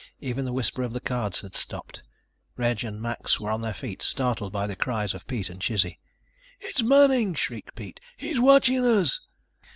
Even 0.19 0.45
the 0.45 0.51
whisper 0.51 0.81
of 0.81 0.93
the 0.93 0.99
cards 0.99 1.41
had 1.41 1.55
stopped. 1.55 2.01
Reg 2.57 2.83
and 2.83 2.99
Max 2.99 3.39
were 3.39 3.51
on 3.51 3.61
their 3.61 3.71
feet, 3.71 4.01
startled 4.01 4.51
by 4.51 4.65
the 4.65 4.75
cries 4.75 5.13
of 5.13 5.27
Pete 5.27 5.47
and 5.47 5.61
Chizzy. 5.61 5.99
"It's 6.59 6.81
Manning!" 6.81 7.35
shrieked 7.35 7.75
Pete. 7.75 7.99
"He's 8.17 8.39
watching 8.39 8.83
us!" 8.83 9.23